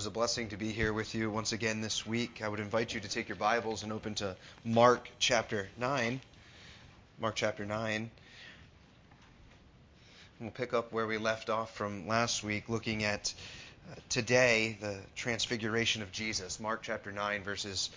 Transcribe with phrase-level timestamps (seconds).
[0.00, 2.40] is a blessing to be here with you once again this week.
[2.42, 4.34] I would invite you to take your Bibles and open to
[4.64, 6.22] Mark chapter 9.
[7.20, 8.10] Mark chapter 9.
[10.40, 13.34] We'll pick up where we left off from last week, looking at
[13.92, 16.58] uh, today the transfiguration of Jesus.
[16.58, 17.90] Mark chapter 9, verses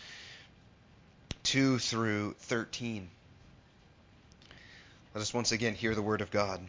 [1.44, 3.08] 2 through 13.
[5.16, 6.60] Let us once again hear the word of God.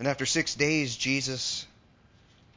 [0.00, 1.68] And after six days, Jesus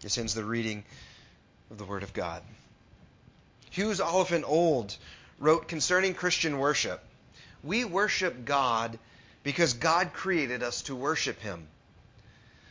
[0.00, 0.84] This ends the reading
[1.70, 2.42] of the Word of God.
[3.70, 4.96] Hughes Oliphant Old
[5.38, 7.02] wrote concerning Christian worship
[7.62, 8.98] We worship God
[9.42, 11.66] because God created us to worship Him.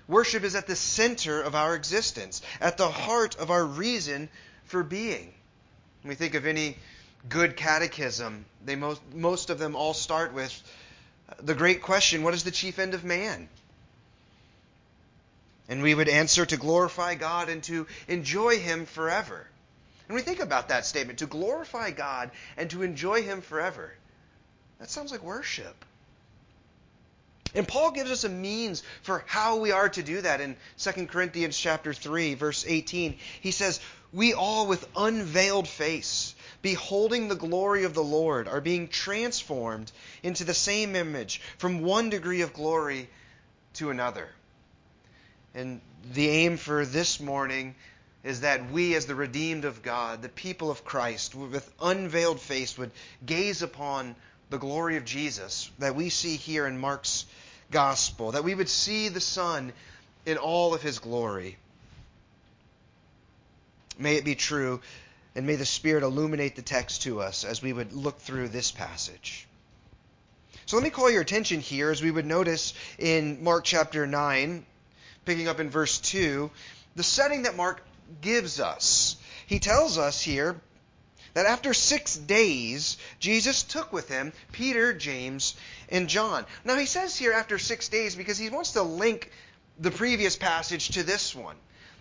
[0.08, 4.28] Worship is at the center of our existence, at the heart of our reason
[4.66, 5.34] for being.
[6.02, 6.78] When we think of any
[7.28, 10.52] good catechism, they most, most of them all start with
[11.40, 13.50] the great question what is the chief end of man?
[15.70, 19.46] And we would answer to glorify God and to enjoy Him forever.
[20.08, 23.94] And we think about that statement to glorify God and to enjoy Him forever.
[24.80, 25.86] That sounds like worship.
[27.54, 31.08] And Paul gives us a means for how we are to do that in 2
[31.08, 33.18] Corinthians chapter 3 verse 18.
[33.42, 33.80] He says,
[34.12, 39.92] "We all with unveiled face, beholding the glory of the Lord, are being transformed
[40.24, 43.10] into the same image from one degree of glory
[43.76, 44.30] to another."
[45.56, 45.82] And
[46.14, 47.76] the aim for this morning
[48.24, 52.78] is that we, as the redeemed of God, the people of Christ, with unveiled face,
[52.78, 52.92] would
[53.26, 54.16] gaze upon
[54.50, 57.26] the glory of Jesus that we see here in Mark's
[57.72, 59.72] gospel, that we would see the Son
[60.26, 61.58] in all of his glory.
[63.98, 64.82] May it be true,
[65.36, 68.72] and may the Spirit illuminate the text to us as we would look through this
[68.72, 69.48] passage.
[70.66, 74.66] So let me call your attention here as we would notice in Mark chapter 9,
[75.30, 76.50] picking up in verse 2,
[76.96, 77.86] the setting that Mark
[78.20, 79.16] gives us.
[79.46, 80.60] He tells us here
[81.36, 85.54] that after six days, Jesus took with him Peter, James,
[85.90, 86.48] and John.
[86.66, 89.30] Now, he says here after six days because he wants to link
[89.78, 91.58] the previous passage to this one.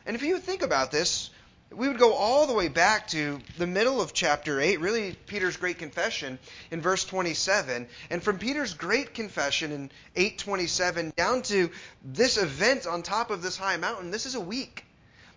[0.06, 1.28] And if you think about this,
[1.70, 5.56] we would go all the way back to the middle of chapter 8, really Peter's
[5.58, 6.38] great confession
[6.70, 7.86] in verse 27.
[8.10, 11.70] And from Peter's great confession in 827 down to
[12.02, 14.84] this event on top of this high mountain, this is a week.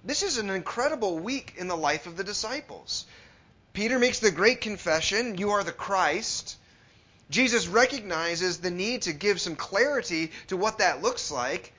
[0.06, 3.06] This is an incredible week in the life of the disciples.
[3.74, 6.58] Peter makes the great confession, You are the Christ.
[7.30, 11.74] Jesus recognizes the need to give some clarity to what that looks like.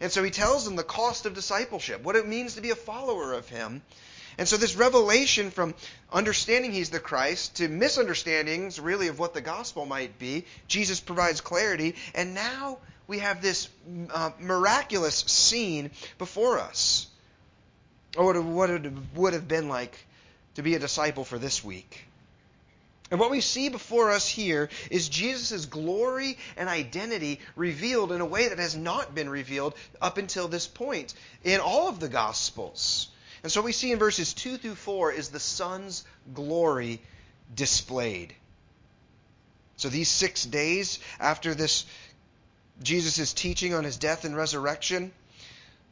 [0.00, 2.76] And so he tells them the cost of discipleship, what it means to be a
[2.76, 3.82] follower of him.
[4.36, 5.74] And so this revelation from
[6.12, 11.40] understanding he's the Christ to misunderstandings really of what the gospel might be, Jesus provides
[11.40, 11.94] clarity.
[12.14, 13.68] And now we have this
[14.12, 17.06] uh, miraculous scene before us.
[18.16, 19.96] Or what it would have been like
[20.54, 22.06] to be a disciple for this week.
[23.10, 28.26] And what we see before us here is Jesus' glory and identity revealed in a
[28.26, 31.14] way that has not been revealed up until this point
[31.44, 33.08] in all of the Gospels.
[33.42, 37.02] And so we see in verses 2 through 4 is the Son's glory
[37.54, 38.34] displayed.
[39.76, 41.84] So these six days after this
[42.82, 45.12] Jesus' teaching on his death and resurrection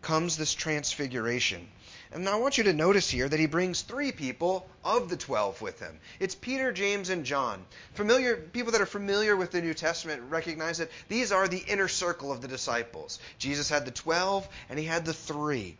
[0.00, 1.68] comes this transfiguration.
[2.14, 5.62] And I want you to notice here that he brings three people of the twelve
[5.62, 5.98] with him.
[6.20, 7.64] It's Peter, James, and John.
[7.94, 11.88] Familiar people that are familiar with the New Testament recognize that these are the inner
[11.88, 13.18] circle of the disciples.
[13.38, 15.78] Jesus had the twelve, and he had the three.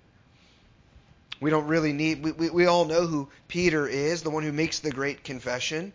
[1.41, 4.53] We don't really need, we, we, we all know who Peter is, the one who
[4.53, 5.93] makes the great confession.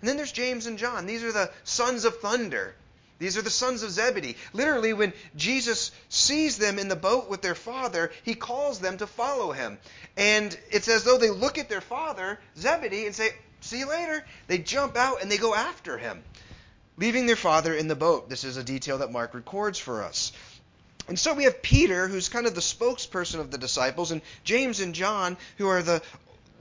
[0.00, 1.06] And then there's James and John.
[1.06, 2.74] These are the sons of thunder.
[3.18, 4.36] These are the sons of Zebedee.
[4.52, 9.06] Literally, when Jesus sees them in the boat with their father, he calls them to
[9.06, 9.78] follow him.
[10.16, 13.30] And it's as though they look at their father, Zebedee, and say,
[13.60, 14.24] See you later.
[14.48, 16.22] They jump out and they go after him,
[16.96, 18.28] leaving their father in the boat.
[18.28, 20.32] This is a detail that Mark records for us.
[21.08, 24.80] And so we have Peter, who's kind of the spokesperson of the disciples, and James
[24.80, 26.02] and John, who are the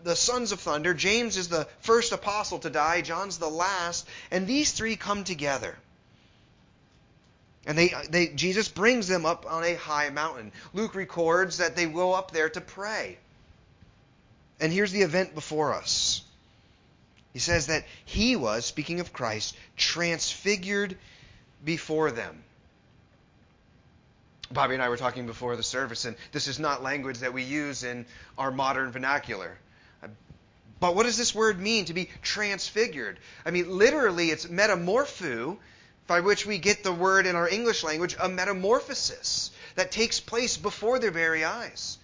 [0.03, 0.93] the sons of thunder.
[0.93, 5.75] James is the first apostle to die, John's the last, and these three come together.
[7.65, 10.51] And they, they, Jesus brings them up on a high mountain.
[10.73, 13.17] Luke records that they go up there to pray.
[14.59, 16.21] And here's the event before us.
[17.33, 20.97] He says that he was, speaking of Christ, transfigured
[21.63, 22.43] before them.
[24.51, 27.43] Bobby and I were talking before the service, and this is not language that we
[27.43, 28.05] use in
[28.37, 29.57] our modern vernacular.
[30.79, 33.17] But what does this word mean to be transfigured?
[33.45, 35.57] I mean, literally, it's metamorpho,
[36.07, 40.57] by which we get the word in our English language, a metamorphosis that takes place
[40.57, 41.97] before their very eyes.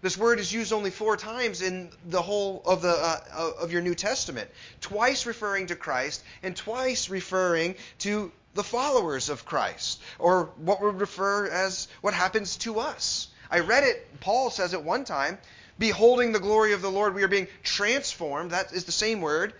[0.00, 3.82] This word is used only four times in the whole of the uh, of your
[3.82, 4.50] New Testament,
[4.80, 10.90] twice referring to Christ and twice referring to the followers of Christ, or what we
[10.90, 13.28] refer as what happens to us.
[13.48, 14.20] I read it.
[14.20, 15.38] Paul says it one time,
[15.78, 18.50] beholding the glory of the Lord, we are being transformed.
[18.50, 19.54] That is the same word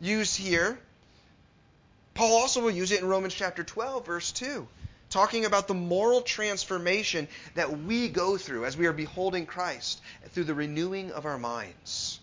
[0.00, 0.78] used here.
[2.14, 4.66] Paul also will use it in Romans chapter 12, verse 2,
[5.10, 10.00] talking about the moral transformation that we go through as we are beholding Christ
[10.30, 12.20] through the renewing of our minds.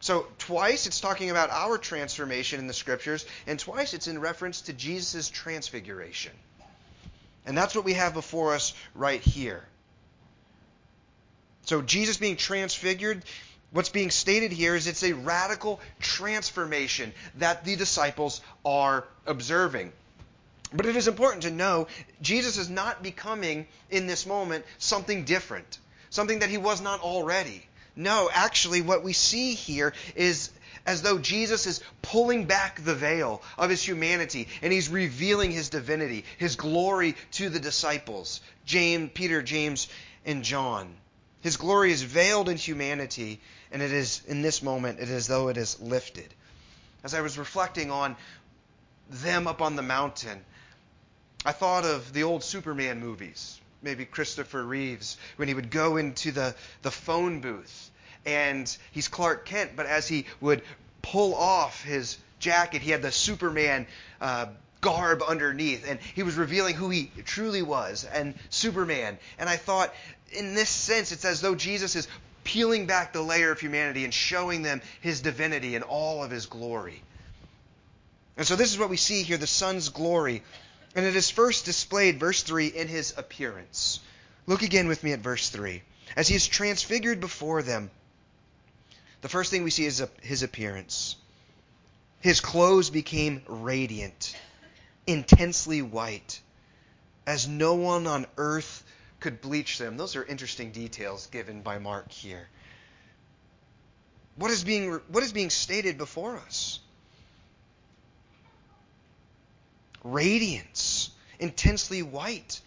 [0.00, 4.62] So, twice it's talking about our transformation in the scriptures, and twice it's in reference
[4.62, 6.32] to Jesus' transfiguration.
[7.44, 9.64] And that's what we have before us right here.
[11.62, 13.24] So, Jesus being transfigured,
[13.70, 19.92] what's being stated here is it's a radical transformation that the disciples are observing.
[20.72, 21.88] But it is important to know
[22.20, 25.78] Jesus is not becoming, in this moment, something different,
[26.10, 27.64] something that he was not already.
[27.96, 30.50] No, actually, what we see here is
[30.86, 35.68] as though Jesus is pulling back the veil of his humanity and he's revealing his
[35.68, 39.88] divinity, his glory to the disciples James, Peter, James,
[40.24, 40.94] and John.
[41.40, 43.40] His glory is veiled in humanity,
[43.72, 46.32] and it is in this moment, it is as though it is lifted.
[47.04, 48.16] As I was reflecting on
[49.10, 50.44] them up on the mountain,
[51.44, 56.32] I thought of the old Superman movies maybe Christopher Reeves, when he would go into
[56.32, 57.90] the, the phone booth
[58.26, 60.62] and he's Clark Kent, but as he would
[61.02, 63.86] pull off his jacket, he had the Superman
[64.20, 64.46] uh,
[64.80, 69.18] garb underneath, and he was revealing who he truly was, and Superman.
[69.38, 69.94] And I thought,
[70.32, 72.08] in this sense, it's as though Jesus is
[72.48, 76.46] peeling back the layer of humanity and showing them his divinity and all of his
[76.46, 77.02] glory.
[78.38, 80.42] And so this is what we see here the Son's glory
[80.94, 84.00] and it is first displayed, verse 3, in his appearance.
[84.46, 85.82] Look again with me at verse 3.
[86.16, 87.90] As he is transfigured before them,
[89.20, 91.16] the first thing we see is his appearance.
[92.20, 94.34] His clothes became radiant,
[95.06, 96.40] intensely white,
[97.26, 98.82] as no one on earth
[99.20, 99.96] could bleach them.
[99.96, 102.48] Those are interesting details given by Mark here.
[104.36, 106.80] What is being, what is being stated before us?
[110.04, 112.60] radiance, intensely white.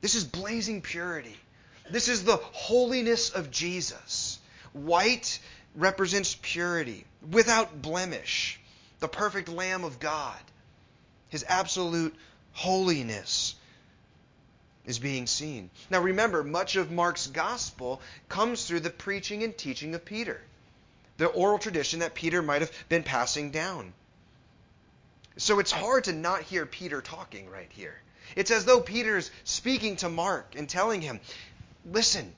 [0.00, 1.36] This is blazing purity.
[1.90, 4.38] This is the holiness of Jesus.
[4.72, 5.38] White
[5.74, 8.60] represents purity, without blemish,
[9.00, 10.38] the perfect Lamb of God.
[11.28, 12.14] His absolute
[12.52, 13.54] holiness
[14.86, 15.70] is being seen.
[15.90, 20.40] Now remember, much of Mark's gospel comes through the preaching and teaching of Peter,
[21.18, 23.92] the oral tradition that Peter might have been passing down.
[25.36, 28.00] So it's hard to not hear Peter talking right here.
[28.36, 31.20] It's as though Peter's speaking to Mark and telling him,
[31.90, 32.32] listen,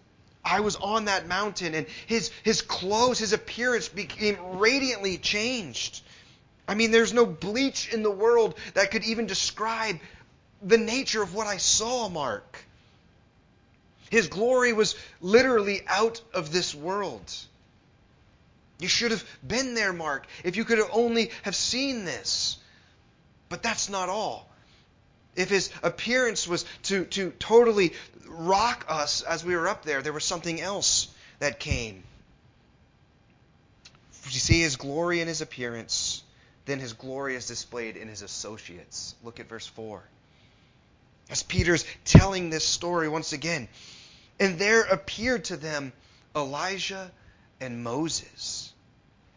[0.44, 6.02] I was on that mountain and his, his clothes, his appearance became radiantly changed.
[6.68, 9.98] I mean, there's no bleach in the world that could even describe
[10.62, 12.58] the nature of what I saw, Mark.
[14.11, 17.32] His glory was literally out of this world.
[18.78, 22.58] You should have been there, Mark, if you could only have seen this.
[23.49, 24.49] But that's not all.
[25.37, 27.92] if his appearance was to, to totally
[28.26, 31.08] rock us as we were up there, there was something else
[31.38, 32.02] that came.
[34.25, 36.23] You see his glory in his appearance,
[36.64, 39.14] then his glory is displayed in his associates.
[39.23, 40.02] Look at verse 4.
[41.30, 43.68] As Peter's telling this story once again,
[44.38, 45.92] and there appeared to them
[46.36, 47.10] Elijah
[47.60, 48.72] and Moses,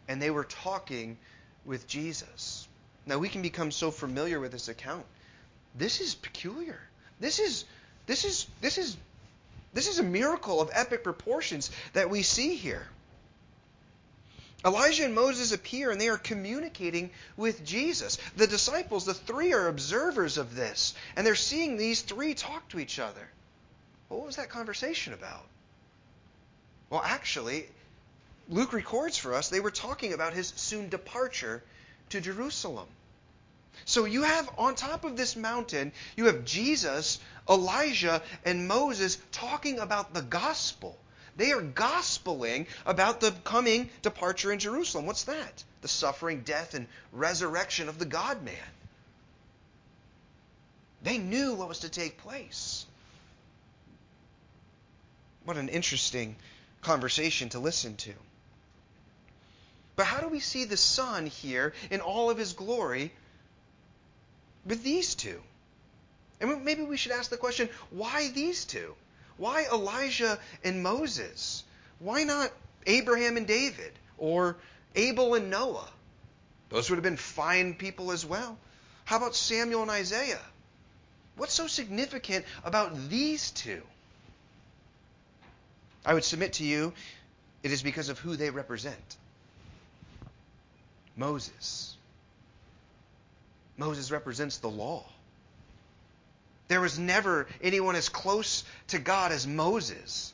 [0.06, 1.16] and they were talking
[1.64, 2.68] with Jesus.
[3.06, 5.06] Now we can become so familiar with this account.
[5.74, 6.78] This is peculiar.
[7.20, 7.64] This is
[8.06, 8.96] this is this is
[9.72, 12.86] this is a miracle of epic proportions that we see here.
[14.64, 18.18] Elijah and Moses appear and they are communicating with Jesus.
[18.36, 22.80] The disciples, the three, are observers of this, and they're seeing these three talk to
[22.80, 23.28] each other.
[24.08, 25.44] What was that conversation about?
[26.90, 27.68] Well, actually,
[28.48, 31.62] Luke records for us they were talking about his soon departure
[32.10, 32.88] to Jerusalem.
[33.84, 39.78] So you have on top of this mountain, you have Jesus, Elijah, and Moses talking
[39.78, 40.98] about the gospel.
[41.38, 45.06] They are gospeling about the coming departure in Jerusalem.
[45.06, 45.62] What's that?
[45.82, 48.54] The suffering, death, and resurrection of the God man.
[51.04, 52.84] They knew what was to take place.
[55.44, 56.34] What an interesting
[56.82, 58.12] conversation to listen to.
[59.94, 63.12] But how do we see the Son here in all of his glory
[64.66, 65.40] with these two?
[66.40, 68.96] And maybe we should ask the question why these two?
[69.38, 71.64] Why Elijah and Moses?
[72.00, 72.52] Why not
[72.86, 74.56] Abraham and David or
[74.94, 75.88] Abel and Noah?
[76.68, 78.58] Those would have been fine people as well.
[79.04, 80.40] How about Samuel and Isaiah?
[81.36, 83.80] What's so significant about these two?
[86.04, 86.92] I would submit to you
[87.62, 89.16] it is because of who they represent.
[91.16, 91.96] Moses.
[93.76, 95.04] Moses represents the law.
[96.68, 100.32] There was never anyone as close to God as Moses.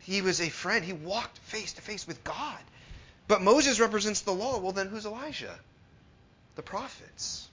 [0.00, 0.84] He was a friend.
[0.84, 2.58] He walked face to face with God.
[3.26, 4.58] But Moses represents the law.
[4.58, 5.58] Well, then who's Elijah?
[6.56, 7.48] The prophets.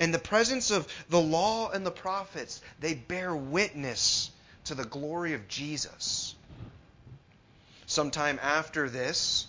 [0.00, 4.30] In the presence of the law and the prophets, they bear witness
[4.64, 6.34] to the glory of Jesus.
[7.86, 9.46] Sometime after this,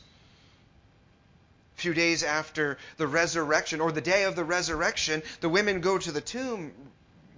[1.81, 6.11] few days after the resurrection, or the day of the resurrection, the women go to
[6.11, 6.71] the tomb,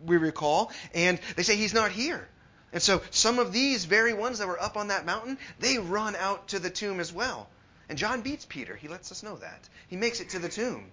[0.06, 2.28] we recall, and they say, He's not here.
[2.74, 6.16] And so some of these very ones that were up on that mountain, they run
[6.16, 7.48] out to the tomb as well.
[7.88, 8.76] And John beats Peter.
[8.76, 9.70] He lets us know that.
[9.88, 10.92] He makes it to the tomb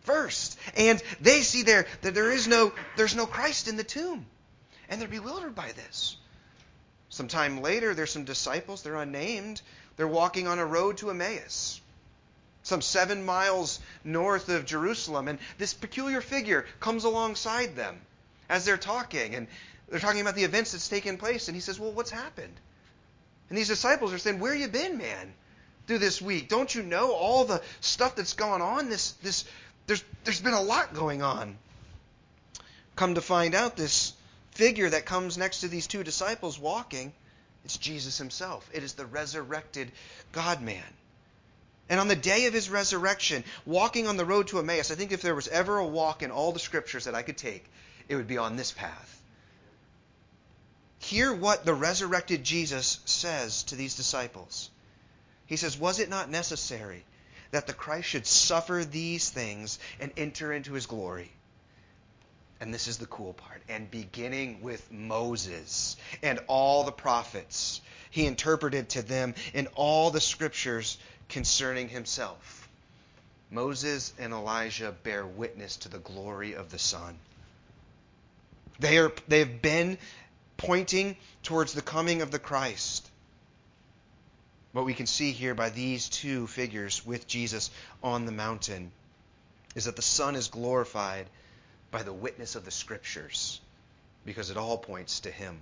[0.00, 0.58] first.
[0.76, 4.26] And they see there that there is no there's no Christ in the tomb.
[4.88, 6.16] And they're bewildered by this.
[7.10, 9.62] Sometime later, there's some disciples, they're unnamed.
[9.96, 11.80] They're walking on a road to Emmaus
[12.62, 15.28] some seven miles north of Jerusalem.
[15.28, 18.00] And this peculiar figure comes alongside them
[18.48, 19.34] as they're talking.
[19.34, 19.46] And
[19.88, 21.48] they're talking about the events that's taken place.
[21.48, 22.54] And he says, Well, what's happened?
[23.48, 25.32] And these disciples are saying, Where you been, man,
[25.86, 26.48] through this week?
[26.48, 28.88] Don't you know all the stuff that's gone on?
[28.88, 29.44] This, this,
[29.86, 31.56] there's, there's been a lot going on.
[32.96, 34.12] Come to find out, this
[34.52, 37.12] figure that comes next to these two disciples walking,
[37.64, 38.68] it's Jesus himself.
[38.72, 39.90] It is the resurrected
[40.32, 40.84] God man.
[41.90, 45.10] And on the day of his resurrection, walking on the road to Emmaus, I think
[45.10, 47.64] if there was ever a walk in all the scriptures that I could take,
[48.08, 49.20] it would be on this path.
[51.00, 54.70] Hear what the resurrected Jesus says to these disciples.
[55.46, 57.04] He says, Was it not necessary
[57.50, 61.32] that the Christ should suffer these things and enter into his glory?
[62.60, 63.62] And this is the cool part.
[63.68, 67.80] And beginning with Moses and all the prophets,
[68.10, 70.98] he interpreted to them in all the scriptures
[71.30, 72.68] concerning himself.
[73.50, 77.18] Moses and Elijah bear witness to the glory of the Son.
[78.78, 79.98] They, are, they have been
[80.56, 83.08] pointing towards the coming of the Christ.
[84.72, 87.70] What we can see here by these two figures with Jesus
[88.02, 88.92] on the mountain
[89.74, 91.26] is that the Son is glorified
[91.90, 93.60] by the witness of the Scriptures
[94.24, 95.58] because it all points to Him.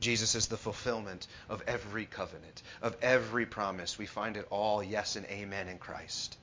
[0.00, 3.98] Jesus is the fulfillment of every covenant, of every promise.
[3.98, 6.36] We find it all yes and amen in Christ.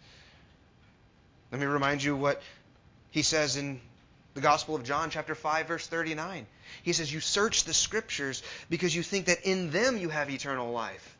[1.51, 2.41] Let me remind you what
[3.11, 3.81] he says in
[4.35, 6.45] the Gospel of John, chapter 5, verse 39.
[6.83, 10.71] He says, You search the Scriptures because you think that in them you have eternal
[10.71, 11.17] life.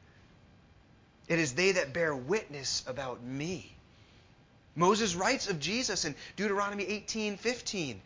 [1.27, 3.75] It is they that bear witness about me.
[4.75, 8.01] Moses writes of Jesus in Deuteronomy 18, 15.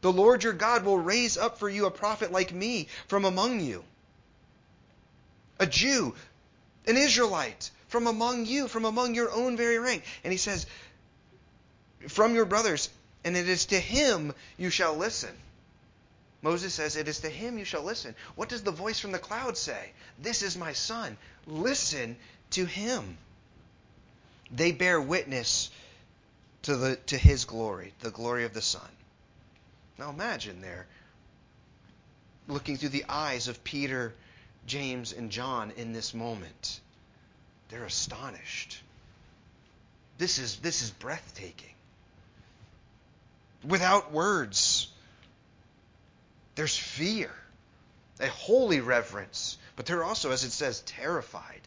[0.00, 3.60] The Lord your God will raise up for you a prophet like me from among
[3.60, 3.84] you.
[5.58, 6.14] A Jew,
[6.86, 10.04] an Israelite, from among you, from among your own very rank.
[10.22, 10.66] And he says,
[12.08, 12.88] from your brothers,
[13.24, 15.34] and it is to him you shall listen.
[16.42, 18.14] Moses says, It is to him you shall listen.
[18.36, 19.92] What does the voice from the cloud say?
[20.18, 21.16] This is my son.
[21.46, 22.16] Listen
[22.50, 23.18] to him.
[24.52, 25.70] They bear witness
[26.62, 28.88] to, the, to his glory, the glory of the Son.
[29.98, 30.86] Now imagine there,
[32.48, 34.14] looking through the eyes of Peter,
[34.66, 36.80] James, and John in this moment.
[37.68, 38.80] They're astonished.
[40.18, 41.74] This is, this is breathtaking.
[43.64, 44.88] Without words,
[46.54, 47.30] there's fear,
[48.20, 51.60] a holy reverence, but they're also, as it says, terrified.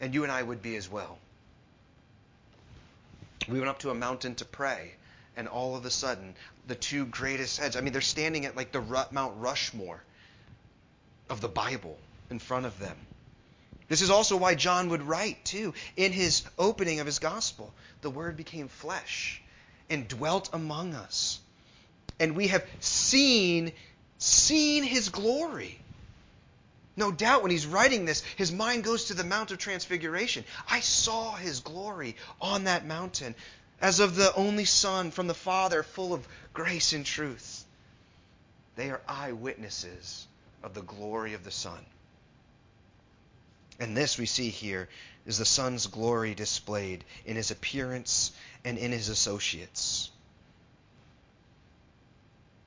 [0.00, 1.18] And you and I would be as well.
[3.48, 4.94] We went up to a mountain to pray,
[5.36, 6.34] and all of a sudden,
[6.66, 10.02] the two greatest heads, I mean, they're standing at like the Mount Rushmore
[11.28, 11.98] of the Bible
[12.30, 12.96] in front of them.
[13.88, 18.10] This is also why John would write, too, in his opening of his gospel the
[18.10, 19.42] Word became flesh
[19.90, 21.40] and dwelt among us.
[22.20, 23.72] And we have seen,
[24.18, 25.78] seen his glory.
[26.96, 30.44] No doubt when he's writing this, his mind goes to the Mount of Transfiguration.
[30.70, 33.34] I saw his glory on that mountain
[33.84, 37.66] as of the only Son from the Father, full of grace and truth.
[38.76, 40.26] They are eyewitnesses
[40.62, 41.84] of the glory of the Son.
[43.78, 44.88] And this we see here
[45.26, 48.32] is the Son's glory displayed in his appearance
[48.64, 50.10] and in his associates.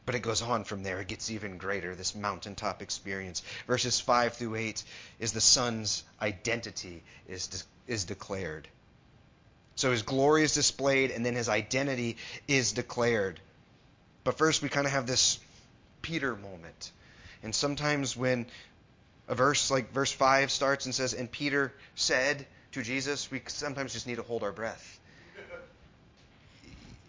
[0.06, 1.02] But it goes on from there.
[1.02, 3.42] It gets even greater, this mountaintop experience.
[3.66, 4.84] Verses 5 through 8
[5.20, 8.68] is the Son's identity is, de- is declared.
[9.78, 12.18] So his glory is displayed, and then his identity
[12.48, 13.40] is declared.
[14.24, 15.40] But first, we kind of have this
[16.02, 16.92] Peter moment.
[17.44, 18.48] And sometimes when
[19.28, 23.94] a verse like verse 5 starts and says, And Peter said to Jesus, we sometimes
[23.94, 25.00] just need to hold our breath.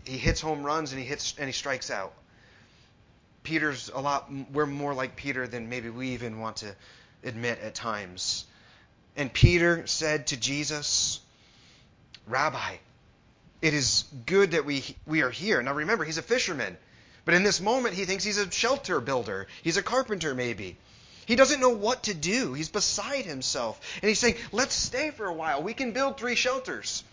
[0.04, 2.12] He hits home runs and he hits and he strikes out.
[3.44, 6.74] Peter's a lot, we're more like Peter than maybe we even want to
[7.24, 8.44] admit at times.
[9.16, 11.20] And Peter said to Jesus,
[12.28, 12.76] Rabbi,
[13.62, 15.62] it is good that we, we are here.
[15.62, 16.76] Now remember, he's a fisherman.
[17.24, 19.48] But in this moment, he thinks he's a shelter builder.
[19.62, 20.76] He's a carpenter, maybe.
[21.26, 22.54] He doesn't know what to do.
[22.54, 23.78] He's beside himself.
[24.00, 25.62] And he's saying, Let's stay for a while.
[25.62, 27.04] We can build three shelters.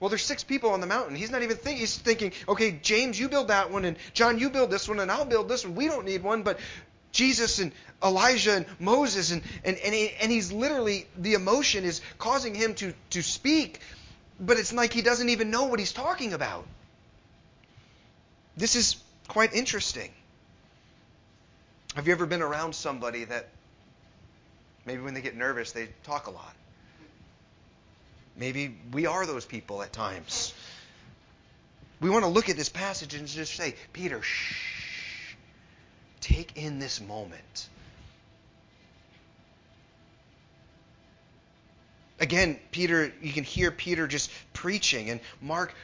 [0.00, 1.14] Well, there's six people on the mountain.
[1.14, 1.78] He's not even thinking.
[1.78, 5.12] He's thinking, okay, James, you build that one, and John, you build this one, and
[5.12, 5.76] I'll build this one.
[5.76, 6.58] We don't need one, but
[7.12, 7.70] Jesus and
[8.02, 12.74] Elijah and Moses, and and and, he, and he's literally the emotion is causing him
[12.76, 13.78] to to speak,
[14.42, 16.66] but it's like he doesn't even know what he's talking about.
[18.56, 18.96] This is
[19.28, 20.10] quite interesting.
[21.94, 23.48] Have you ever been around somebody that
[24.84, 26.54] maybe when they get nervous they talk a lot?
[28.36, 30.52] Maybe we are those people at times.
[32.00, 35.36] We want to look at this passage and just say, Peter, shh.
[36.20, 37.68] Take in this moment.
[42.22, 45.74] Again, Peter, you can hear Peter just preaching and Mark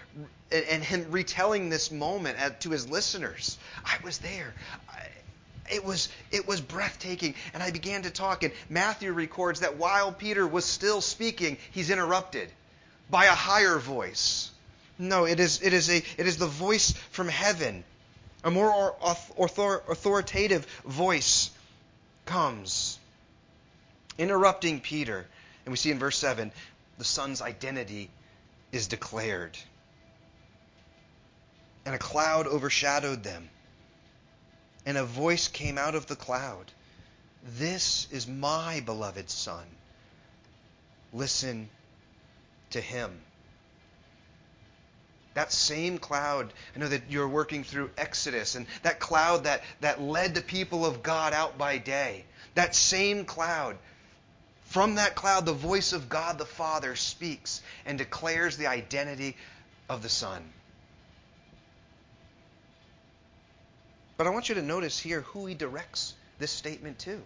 [0.53, 3.59] and, him retelling this moment to his listeners.
[3.85, 4.55] I was there.
[5.68, 10.11] it was it was breathtaking and i began to talk and matthew records that while
[10.12, 12.48] peter was still speaking he's interrupted
[13.11, 14.51] by a higher voice
[14.98, 17.85] no it is it is a it is the voice from heaven
[18.44, 21.51] a more author, authoritative voice
[22.24, 22.98] comes
[24.16, 25.27] interrupting peter
[25.68, 26.50] and we see in verse 7
[26.96, 28.09] the son's identity
[28.72, 29.59] is declared
[31.85, 33.50] and a cloud overshadowed them.
[34.87, 36.72] And a voice came out of the cloud
[37.59, 39.66] This is my beloved Son.
[41.12, 41.68] Listen
[42.70, 43.20] to him.
[45.35, 50.00] That same cloud, I know that you're working through Exodus, and that cloud that, that
[50.00, 53.76] led the people of God out by day, that same cloud,
[54.68, 59.35] from that cloud, the voice of God the Father speaks and declares the identity
[59.88, 60.44] of the Son.
[64.18, 67.22] But I want you to notice here who he directs this statement to.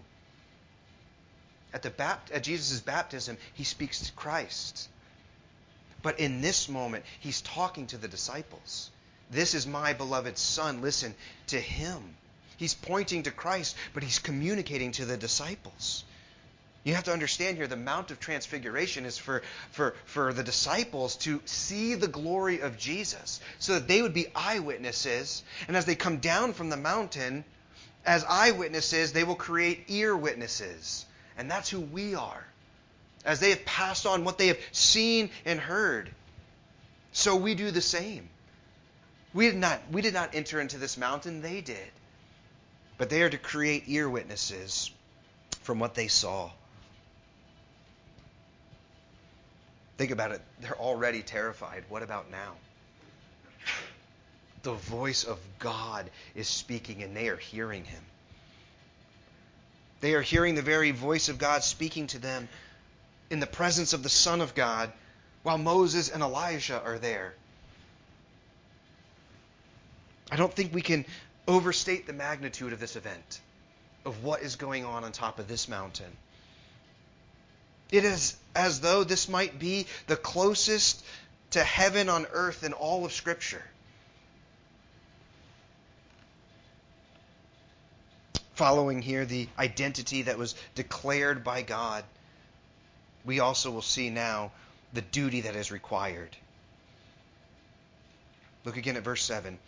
[1.74, 4.88] At, the bapt- at Jesus' baptism, he speaks to Christ.
[6.00, 8.90] But in this moment, he's talking to the disciples.
[9.31, 10.81] This is my beloved Son.
[10.81, 11.14] Listen
[11.48, 12.14] to him.
[12.57, 16.05] He's pointing to Christ, but he's communicating to the disciples.
[16.84, 21.16] You have to understand here the Mount of Transfiguration is for, for, for the disciples
[21.18, 25.44] to see the glory of Jesus so that they would be eyewitnesses.
[25.68, 27.44] And as they come down from the mountain,
[28.04, 31.06] as eyewitnesses, they will create ear witnesses.
[31.38, 32.44] And that's who we are.
[33.24, 36.10] As they have passed on what they have seen and heard,
[37.12, 38.28] so we do the same.
[39.32, 41.92] We did not, we did not enter into this mountain, they did.
[42.98, 44.90] But they are to create ear witnesses
[45.62, 46.50] from what they saw.
[50.02, 50.40] Think about it.
[50.60, 51.84] They're already terrified.
[51.88, 52.54] What about now?
[54.64, 58.02] The voice of God is speaking, and they are hearing him.
[60.00, 62.48] They are hearing the very voice of God speaking to them
[63.30, 64.92] in the presence of the Son of God
[65.44, 67.34] while Moses and Elijah are there.
[70.32, 71.06] I don't think we can
[71.46, 73.40] overstate the magnitude of this event,
[74.04, 76.10] of what is going on on top of this mountain.
[77.92, 81.05] It is as though this might be the closest
[81.50, 83.62] to heaven on earth in all of Scripture.
[88.55, 92.05] Following here the identity that was declared by God,
[93.26, 94.52] we also will see now
[94.94, 96.35] the duty that is required.
[98.64, 99.59] Look again at verse 7.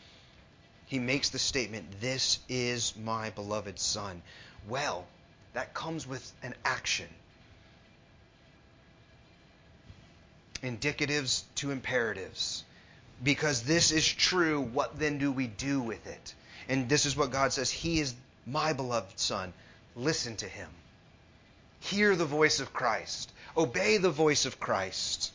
[0.87, 4.23] He makes the statement, This is my beloved Son.
[4.67, 5.07] Well,
[5.53, 7.09] that comes with an action.
[10.65, 12.65] Indicatives to imperatives.
[13.23, 16.35] Because this is true, what then do we do with it?
[16.69, 18.15] And this is what God says He is
[18.47, 19.53] my beloved Son.
[19.95, 20.69] Listen to Him.
[21.81, 23.31] Hear the voice of Christ.
[23.57, 25.33] Obey the voice of Christ.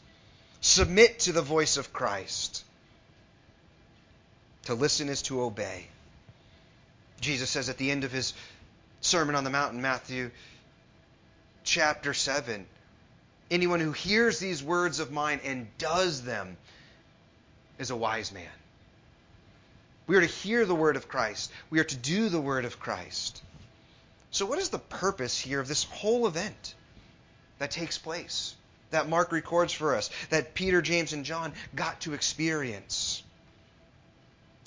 [0.61, 2.63] Submit to the voice of Christ.
[4.65, 5.87] To listen is to obey.
[7.21, 8.33] Jesus says at the end of his
[9.01, 10.31] Sermon on the Mount in Matthew
[11.63, 12.65] chapter 7
[13.51, 16.57] Anyone who hears these words of mine and does them
[17.79, 18.45] is a wise man.
[20.05, 22.79] We are to hear the word of Christ, we are to do the word of
[22.79, 23.41] Christ.
[24.31, 26.75] So, what is the purpose here of this whole event
[27.57, 28.55] that takes place,
[28.91, 33.23] that Mark records for us, that Peter, James, and John got to experience?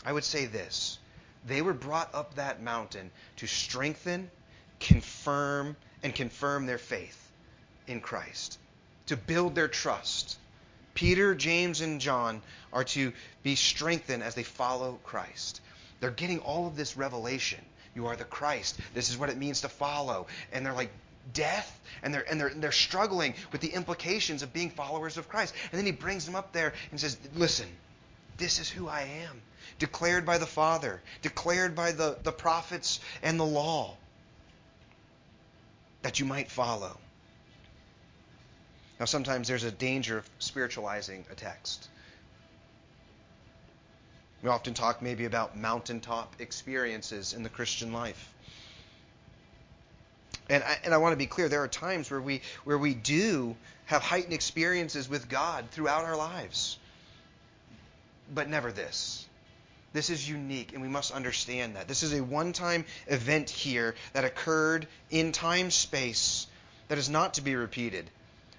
[0.05, 0.99] I would say this
[1.45, 4.31] they were brought up that mountain to strengthen,
[4.81, 7.19] confirm, and confirm their faith
[7.87, 8.59] in Christ,
[9.07, 10.39] to build their trust.
[10.95, 13.13] Peter, James, and John are to
[13.43, 15.61] be strengthened as they follow Christ.
[16.01, 17.61] They're getting all of this revelation.
[17.95, 18.79] You are the Christ.
[18.95, 20.27] This is what it means to follow.
[20.53, 20.91] And they're like,
[21.33, 25.55] death and they're and they're they're struggling with the implications of being followers of Christ.
[25.71, 27.69] And then he brings them up there and says, "Listen,
[28.39, 29.41] this is who I am,
[29.79, 33.97] declared by the Father, declared by the, the prophets and the law,
[36.03, 36.99] that you might follow.
[39.03, 41.89] Now, sometimes there's a danger of spiritualizing a text.
[44.45, 48.33] We often talk maybe about mountaintop experiences in the Christian life.
[50.49, 52.95] And I, and I want to be clear, there are times where we, where we
[52.95, 56.79] do have heightened experiences with God throughout our lives
[58.33, 59.27] but never this.
[59.93, 61.89] This is unique, and we must understand that.
[61.89, 66.47] This is a one time event here that occurred in time space
[66.87, 68.09] that is not to be repeated.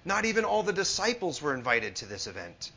[0.04, 2.70] Not even all the disciples were invited to this event.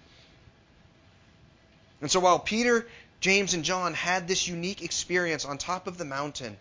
[2.01, 2.87] And so while Peter,
[3.19, 6.57] James, and John had this unique experience on top of the mountain,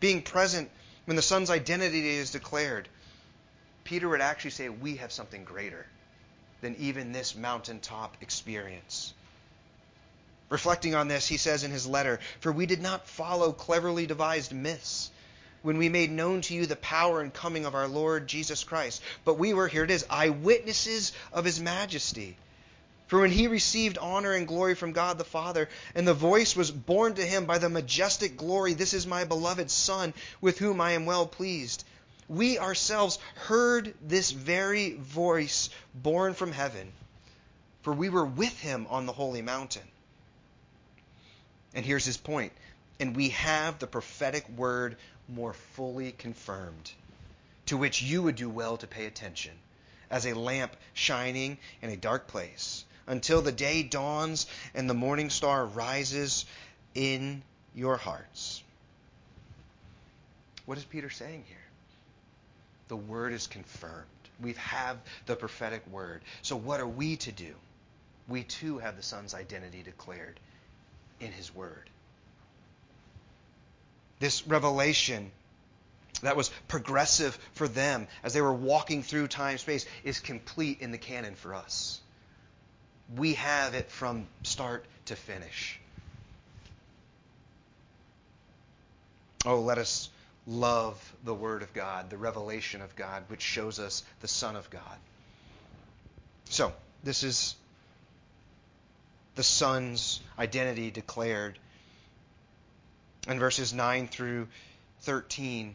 [0.00, 0.70] being present
[1.06, 2.88] when the Son's identity is declared,
[3.84, 5.86] Peter would actually say, We have something greater
[6.60, 9.14] than even this mountaintop experience.
[10.48, 14.52] Reflecting on this, he says in his letter, For we did not follow cleverly devised
[14.52, 15.10] myths
[15.64, 19.00] when we made known to you the power and coming of our Lord Jesus Christ,
[19.24, 22.36] but we were, here it is, eyewitnesses of his majesty.
[23.06, 26.70] For when he received honor and glory from God the Father, and the voice was
[26.70, 30.92] borne to him by the majestic glory, This is my beloved Son, with whom I
[30.92, 31.84] am well pleased.
[32.28, 36.92] We ourselves heard this very voice borne from heaven,
[37.80, 39.88] for we were with him on the holy mountain.
[41.72, 42.52] And here's his point.
[43.00, 44.96] And we have the prophetic word
[45.28, 46.92] more fully confirmed,
[47.66, 49.52] to which you would do well to pay attention,
[50.10, 55.30] as a lamp shining in a dark place, until the day dawns and the morning
[55.30, 56.44] star rises
[56.94, 57.42] in
[57.74, 58.62] your hearts.
[60.66, 61.56] What is Peter saying here?
[62.88, 64.06] The word is confirmed.
[64.40, 66.22] We have the prophetic word.
[66.42, 67.54] So, what are we to do?
[68.28, 70.40] We too have the Son's identity declared
[71.20, 71.90] in His Word.
[74.24, 75.30] This revelation
[76.22, 80.92] that was progressive for them as they were walking through time space is complete in
[80.92, 82.00] the canon for us.
[83.14, 85.78] We have it from start to finish.
[89.44, 90.08] Oh, let us
[90.46, 94.70] love the Word of God, the revelation of God, which shows us the Son of
[94.70, 94.96] God.
[96.46, 97.56] So, this is
[99.34, 101.58] the Son's identity declared.
[103.26, 104.48] In verses 9 through
[105.00, 105.74] 13,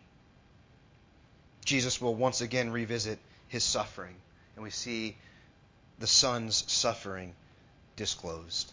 [1.65, 4.15] Jesus will once again revisit his suffering,
[4.55, 5.17] and we see
[5.99, 7.33] the Son's suffering
[7.95, 8.71] disclosed.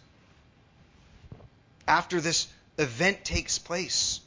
[1.87, 4.19] After this event takes place,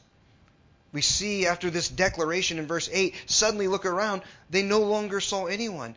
[0.91, 5.45] we see after this declaration in verse 8, suddenly look around, they no longer saw
[5.45, 5.95] anyone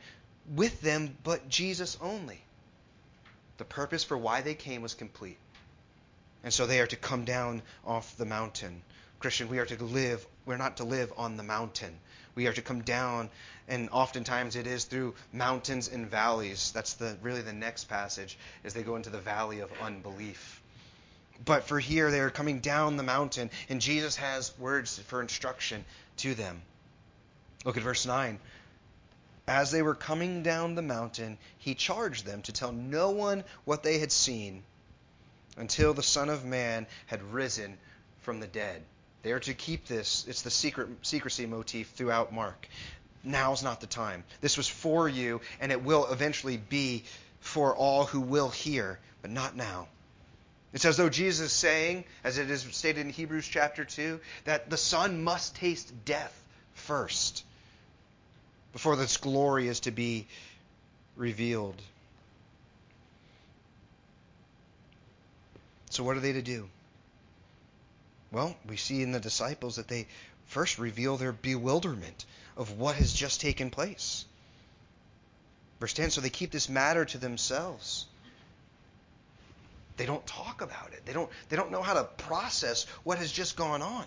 [0.54, 2.40] with them but Jesus only.
[3.58, 5.38] The purpose for why they came was complete.
[6.44, 8.82] And so they are to come down off the mountain.
[9.18, 11.98] Christian, we are to live, we're not to live on the mountain.
[12.34, 13.30] We are to come down,
[13.66, 16.70] and oftentimes it is through mountains and valleys.
[16.72, 20.60] That's the really the next passage, as they go into the valley of unbelief.
[21.42, 25.84] But for here, they are coming down the mountain, and Jesus has words for instruction
[26.18, 26.60] to them.
[27.64, 28.38] Look at verse 9.
[29.48, 33.82] As they were coming down the mountain, he charged them to tell no one what
[33.82, 34.62] they had seen
[35.56, 37.78] until the Son of Man had risen
[38.20, 38.82] from the dead.
[39.22, 40.26] They are to keep this.
[40.28, 42.68] It's the secret secrecy motif throughout Mark.
[43.22, 44.24] Now's not the time.
[44.40, 47.04] This was for you, and it will eventually be
[47.40, 49.88] for all who will hear, but not now.
[50.74, 54.68] It's as though Jesus is saying, as it is stated in Hebrews chapter 2, that
[54.68, 56.38] the Son must taste death
[56.74, 57.44] first
[58.72, 60.26] before this glory is to be
[61.16, 61.80] revealed.
[65.94, 66.68] So, what are they to do?
[68.32, 70.08] Well, we see in the disciples that they
[70.46, 72.26] first reveal their bewilderment
[72.56, 74.24] of what has just taken place.
[75.78, 78.06] Verse 10 so they keep this matter to themselves.
[79.96, 81.06] They don't talk about it.
[81.06, 84.04] They don't, they don't know how to process what has just gone on.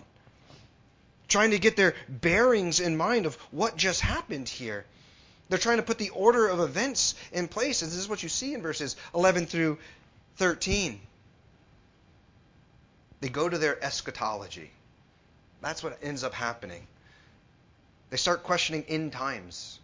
[1.26, 4.84] Trying to get their bearings in mind of what just happened here.
[5.48, 7.80] They're trying to put the order of events in place.
[7.80, 9.78] And this is what you see in verses 11 through
[10.36, 11.00] 13.
[13.20, 14.70] They go to their eschatology.
[15.60, 16.86] That's what ends up happening.
[18.10, 19.80] They start questioning end times.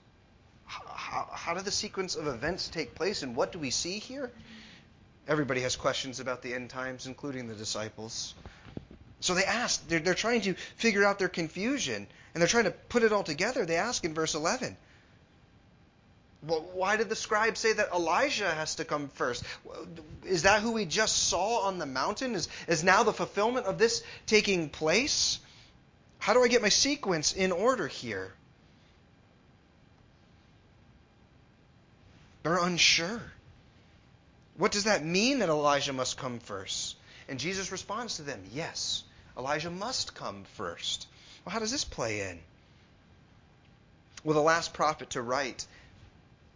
[0.66, 4.31] How, how, how the sequence of events take place, and what do we see here?
[5.27, 8.35] Everybody has questions about the end times, including the disciples.
[9.20, 12.70] So they ask, they're, they're trying to figure out their confusion, and they're trying to
[12.70, 13.64] put it all together.
[13.64, 14.77] They ask in verse 11,
[16.46, 19.44] well, why did the scribe say that Elijah has to come first?
[20.24, 22.35] Is that who we just saw on the mountain?
[22.35, 25.38] Is, is now the fulfillment of this taking place?
[26.18, 28.33] How do I get my sequence in order here?
[32.42, 33.22] They're unsure.
[34.57, 36.96] What does that mean that Elijah must come first?
[37.28, 39.02] And Jesus responds to them, Yes,
[39.37, 41.07] Elijah must come first.
[41.44, 42.38] Well, how does this play in?
[44.22, 45.66] Well, the last prophet to write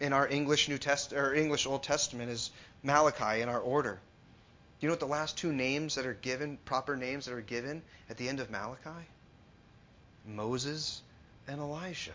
[0.00, 2.50] in our English New Test or English Old Testament is
[2.82, 4.00] Malachi in our order.
[4.78, 7.40] Do you know what the last two names that are given, proper names that are
[7.40, 9.06] given at the end of Malachi?
[10.24, 11.02] Moses
[11.48, 12.12] and Elijah.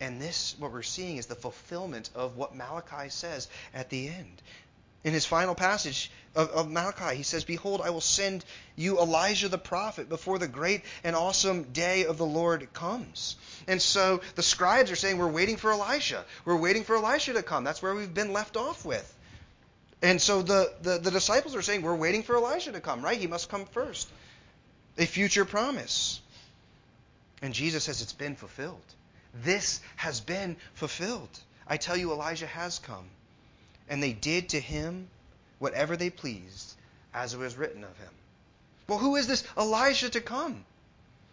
[0.00, 4.42] And this, what we're seeing, is the fulfillment of what Malachi says at the end.
[5.06, 9.48] In his final passage of, of, Malachi, he says, Behold, I will send you Elijah
[9.48, 13.36] the prophet before the great and awesome day of the Lord comes.
[13.68, 16.24] And so the scribes are saying, We're waiting for Elijah.
[16.44, 17.62] We're waiting for Elijah to come.
[17.62, 19.14] That's where we've been left off with.
[20.02, 23.16] And so the, the, the disciples are saying, We're waiting for Elijah to come, right?
[23.16, 24.08] He must come first.
[24.98, 26.20] A future promise.
[27.42, 28.82] And Jesus says, It's been fulfilled.
[29.44, 31.38] This has been fulfilled.
[31.68, 33.08] I tell you, Elijah has come.
[33.88, 35.08] And they did to him
[35.58, 36.74] whatever they pleased,
[37.14, 38.12] as it was written of him.
[38.88, 40.64] Well, who is this Elijah to come?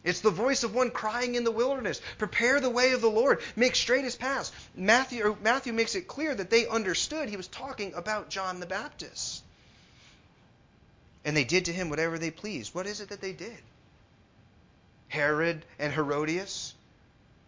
[0.04, 3.42] It's the voice of one crying in the wilderness, Prepare the way of the Lord,
[3.56, 4.52] make straight his paths.
[4.76, 9.44] Matthew, Matthew makes it clear that they understood he was talking about John the Baptist.
[11.24, 12.76] And they did to him whatever they pleased.
[12.76, 13.58] What is it that they did?
[15.08, 16.74] Herod and Herodias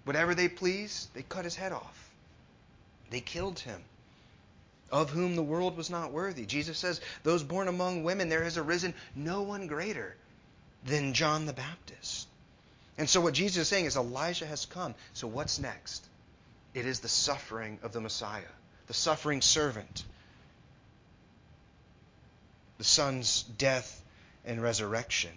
[0.06, 2.10] whatever they pleased, they cut his head off.
[3.10, 3.84] They killed him,
[4.92, 6.46] of whom the world was not worthy.
[6.46, 10.16] Jesus says, Those born among women, there has arisen no one greater
[10.86, 12.28] than John the Baptist.
[12.98, 14.96] And so, what Jesus is saying is Elijah has come.
[15.14, 16.06] So, what's next?
[16.74, 18.44] It is the suffering of the Messiah,
[18.88, 20.04] the suffering servant,
[22.78, 24.02] the Son's death
[24.46, 25.32] and resurrection.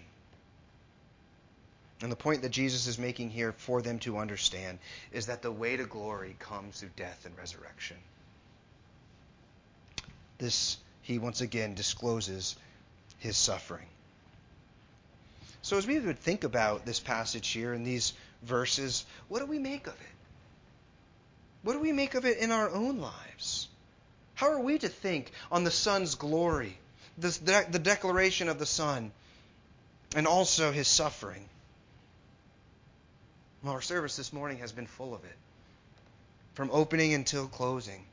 [2.01, 4.79] And the point that Jesus is making here for them to understand
[5.11, 7.97] is that the way to glory comes through death and resurrection.
[10.39, 12.55] This, he once again discloses
[13.19, 13.85] his suffering.
[15.61, 19.59] So, as we would think about this passage here and these verses, what do we
[19.59, 20.15] make of it?
[21.61, 23.67] What do we make of it in our own lives?
[24.35, 26.77] How are we to think on the Son's glory,
[27.17, 29.11] this, the, the declaration of the Son,
[30.15, 31.43] and also his suffering?
[33.61, 35.35] Well, our service this morning has been full of it,
[36.53, 38.05] from opening until closing.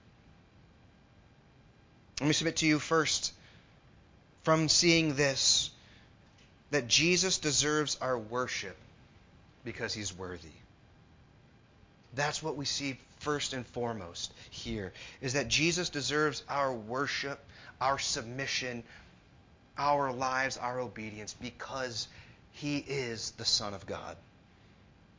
[2.21, 3.33] Let me submit to you first,
[4.43, 5.71] from seeing this,
[6.71, 8.77] that Jesus deserves our worship
[9.65, 10.49] because he's worthy.
[12.15, 17.39] That's what we see first and foremost here is that Jesus deserves our worship,
[17.81, 18.83] our submission,
[19.77, 22.09] our lives, our obedience because
[22.53, 24.17] he is the Son of God.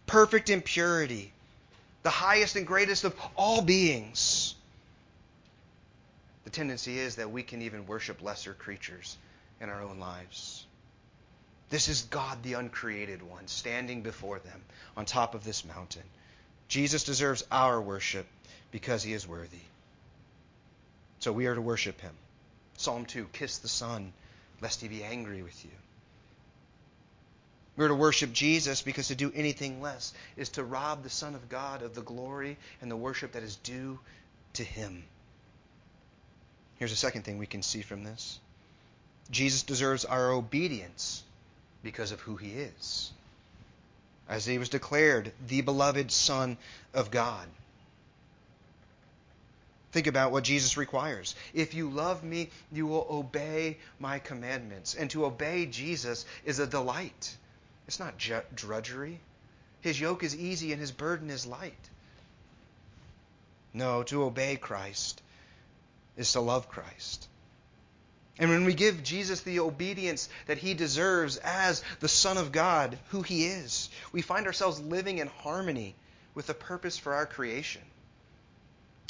[0.07, 1.31] Perfect in purity,
[2.03, 4.55] the highest and greatest of all beings.
[6.47, 9.17] The tendency is that we can even worship lesser creatures
[9.60, 10.65] in our own lives.
[11.69, 14.63] This is God, the uncreated one, standing before them
[14.95, 16.05] on top of this mountain.
[16.69, 18.25] Jesus deserves our worship
[18.71, 19.60] because he is worthy.
[21.19, 22.15] So we are to worship him.
[22.77, 24.13] Psalm 2 Kiss the Son,
[24.62, 25.71] lest he be angry with you.
[27.75, 31.49] We're to worship Jesus because to do anything less is to rob the Son of
[31.49, 33.99] God of the glory and the worship that is due
[34.53, 35.03] to him.
[36.77, 38.39] Here's a second thing we can see from this
[39.31, 41.23] Jesus deserves our obedience
[41.83, 43.11] because of who he is
[44.29, 46.57] as he was declared the beloved Son
[46.93, 47.47] of God.
[49.91, 51.33] Think about what Jesus requires.
[51.53, 54.95] If you love me, you will obey my commandments.
[54.95, 57.35] And to obey Jesus is a delight.
[57.87, 58.15] It's not
[58.53, 59.19] drudgery.
[59.81, 61.73] His yoke is easy and his burden is light.
[63.73, 65.21] No, to obey Christ
[66.17, 67.27] is to love Christ.
[68.39, 72.97] And when we give Jesus the obedience that he deserves as the Son of God,
[73.10, 75.95] who he is, we find ourselves living in harmony
[76.36, 77.82] with the purpose for our creation.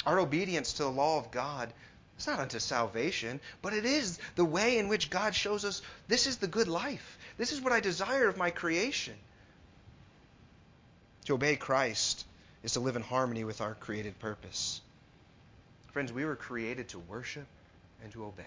[0.06, 1.72] Our obedience to the law of God
[2.18, 6.26] is not unto salvation, but it is the way in which God shows us this
[6.26, 7.18] is the good life.
[7.36, 9.14] This is what I desire of my creation.
[11.26, 12.24] To obey Christ
[12.62, 14.80] is to live in harmony with our created purpose.
[15.98, 17.48] Friends, we were created to worship
[18.04, 18.44] and to obey.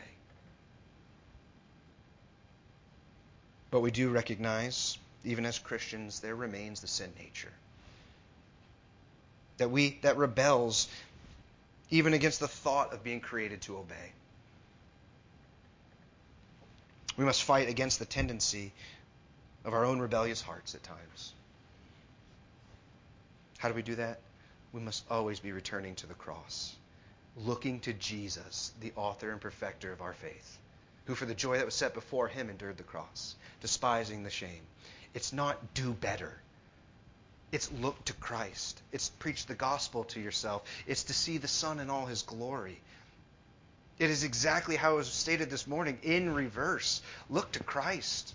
[3.72, 7.52] But we do recognize, even as Christians, there remains the sin nature.
[9.58, 10.88] That we that rebels
[11.90, 14.14] even against the thought of being created to obey.
[17.18, 18.72] We must fight against the tendency
[19.66, 21.34] of our own rebellious hearts at times.
[23.58, 24.22] How do we do that?
[24.72, 26.78] We must always be returning to the cross,
[27.38, 30.58] looking to Jesus, the author and perfecter of our faith
[31.06, 34.62] who for the joy that was set before him endured the cross, despising the shame.
[35.14, 36.40] It's not do better.
[37.52, 38.82] It's look to Christ.
[38.92, 40.64] It's preach the gospel to yourself.
[40.88, 42.80] It's to see the Son in all his glory.
[44.00, 47.02] It is exactly how it was stated this morning in reverse.
[47.30, 48.34] Look to Christ,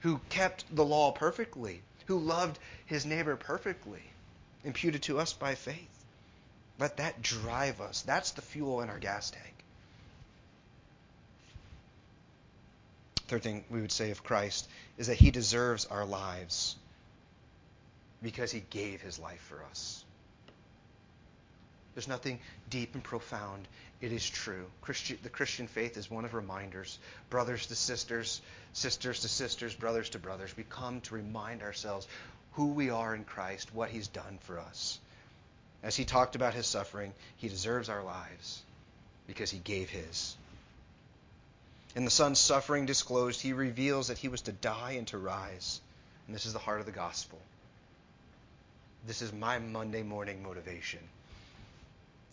[0.00, 4.02] who kept the law perfectly, who loved his neighbor perfectly,
[4.62, 5.93] imputed to us by faith.
[6.78, 8.02] Let that drive us.
[8.02, 9.54] That's the fuel in our gas tank.
[13.28, 16.76] Third thing we would say of Christ is that he deserves our lives
[18.22, 20.04] because he gave his life for us.
[21.94, 23.68] There's nothing deep and profound.
[24.00, 24.66] It is true.
[24.82, 26.98] Christi- the Christian faith is one of reminders.
[27.30, 30.56] Brothers to sisters, sisters to sisters, brothers to brothers.
[30.56, 32.08] We come to remind ourselves
[32.52, 34.98] who we are in Christ, what he's done for us.
[35.84, 38.62] As he talked about his suffering, he deserves our lives
[39.26, 40.34] because he gave his.
[41.94, 45.82] In the Son's suffering disclosed, he reveals that he was to die and to rise.
[46.26, 47.38] And this is the heart of the gospel.
[49.06, 51.00] This is my Monday morning motivation.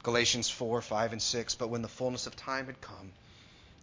[0.02, 1.56] Galatians 4, 5, and 6.
[1.56, 3.12] But when the fullness of time had come,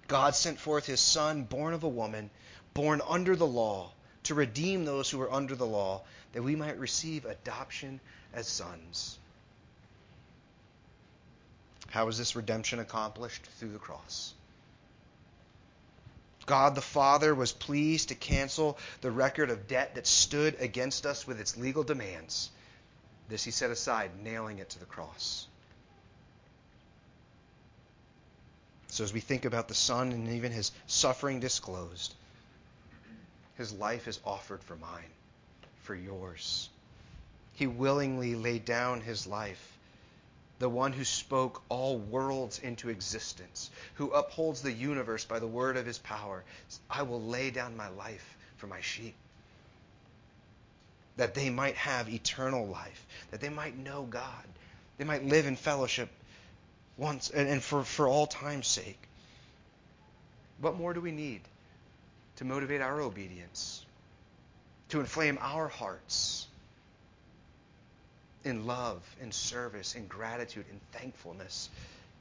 [0.08, 2.30] God sent forth his Son, born of a woman,
[2.72, 3.92] born under the law,
[4.24, 6.00] to redeem those who were under the law,
[6.32, 8.00] that we might receive adoption
[8.32, 9.18] as sons.
[11.90, 13.46] How is this redemption accomplished?
[13.58, 14.34] Through the cross.
[16.46, 21.26] God the Father was pleased to cancel the record of debt that stood against us
[21.26, 22.50] with its legal demands.
[23.28, 25.46] This he set aside, nailing it to the cross.
[28.88, 32.14] So, as we think about the Son and even his suffering disclosed,
[33.58, 35.10] his life is offered for mine,
[35.82, 36.70] for yours.
[37.52, 39.77] He willingly laid down his life
[40.58, 45.76] the one who spoke all worlds into existence, who upholds the universe by the word
[45.76, 46.42] of his power.
[46.90, 49.14] I will lay down my life for my sheep.
[51.16, 54.44] That they might have eternal life, that they might know God,
[54.98, 56.08] they might live in fellowship
[56.96, 58.98] once and, and for, for all time's sake.
[60.60, 61.40] What more do we need
[62.36, 63.84] to motivate our obedience,
[64.88, 66.47] to inflame our hearts
[68.44, 71.70] in love, in service, in gratitude, in thankfulness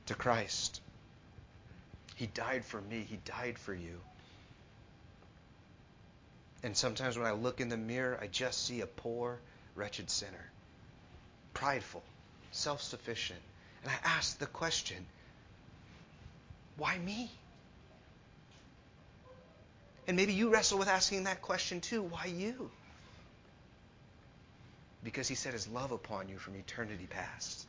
[0.08, 0.82] to Christ?
[2.16, 4.00] He died for me, He died for you.
[6.64, 9.40] And sometimes when I look in the mirror, I just see a poor,
[9.76, 10.52] wretched sinner,
[11.54, 12.04] prideful,
[12.52, 13.40] self sufficient.
[13.84, 15.06] And I ask the question
[16.78, 17.32] why me?
[20.08, 22.02] And maybe you wrestle with asking that question too.
[22.02, 22.72] Why you?
[25.08, 27.66] Because he set his love upon you from eternity past.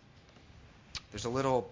[1.13, 1.71] There's a little,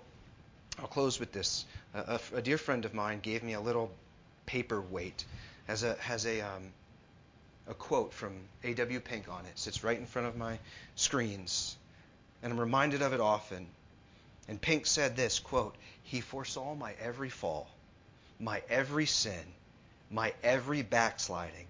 [0.78, 1.64] I'll close with this.
[1.92, 3.90] A, a, a dear friend of mine gave me a little
[4.46, 5.24] paperweight,
[5.66, 6.72] has a, has a, um,
[7.66, 9.00] a quote from A.W.
[9.00, 9.48] Pink on it.
[9.48, 9.58] it.
[9.58, 10.60] Sits right in front of my
[10.94, 11.76] screens.
[12.44, 13.66] And I'm reminded of it often.
[14.46, 17.68] And Pink said this quote, He foresaw my every fall,
[18.38, 19.52] my every sin,
[20.12, 21.66] my every backsliding,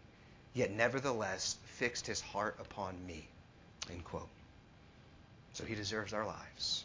[0.52, 3.26] yet nevertheless fixed his heart upon me.
[3.90, 4.28] End quote.
[5.54, 6.84] So he deserves our lives.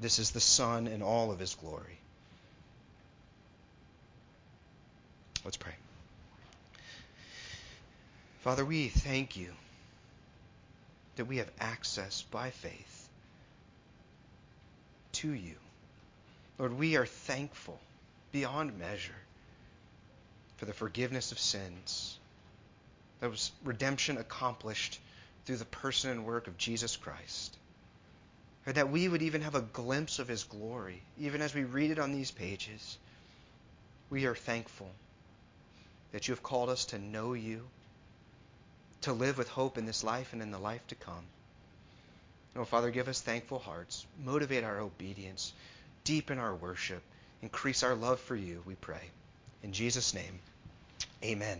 [0.00, 1.98] This is the Son in all of his glory.
[5.44, 5.74] Let's pray.
[8.42, 9.50] Father, we thank you
[11.16, 13.08] that we have access by faith
[15.12, 15.54] to you.
[16.58, 17.78] Lord, we are thankful
[18.32, 19.12] beyond measure
[20.56, 22.18] for the forgiveness of sins.
[23.20, 24.98] That was redemption accomplished
[25.44, 27.56] through the person and work of Jesus Christ.
[28.66, 31.90] Or that we would even have a glimpse of his glory, even as we read
[31.90, 32.98] it on these pages.
[34.08, 34.90] We are thankful
[36.12, 37.62] that you have called us to know you,
[39.02, 41.24] to live with hope in this life and in the life to come.
[42.54, 44.06] Oh, Father, give us thankful hearts.
[44.22, 45.52] Motivate our obedience.
[46.04, 47.02] Deepen our worship.
[47.40, 49.02] Increase our love for you, we pray.
[49.62, 50.38] In Jesus' name.
[51.24, 51.58] Amen.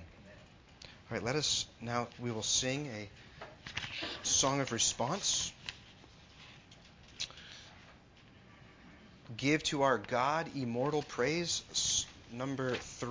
[1.11, 3.09] All right, let us now, we will sing a
[4.23, 5.53] song of response.
[9.37, 13.11] Give to our God immortal praise, number three.